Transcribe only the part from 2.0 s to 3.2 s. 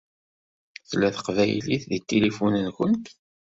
tilifu-nkent?